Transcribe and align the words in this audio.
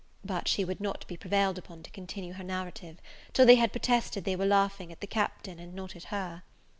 But 0.25 0.47
she 0.47 0.65
would 0.65 0.81
not 0.81 1.07
be 1.07 1.15
prevailed 1.15 1.59
upon 1.59 1.83
to 1.83 1.91
continue 1.91 2.33
her 2.33 2.43
narrative, 2.43 2.97
till 3.33 3.45
they 3.45 3.53
had 3.57 3.71
protested 3.71 4.23
they 4.23 4.35
were 4.35 4.47
laughing 4.47 4.91
at 4.91 4.99
the 4.99 5.05
Captain, 5.05 5.59
and 5.59 5.75
not 5.75 5.95
at 5.95 6.05
her. 6.05 6.41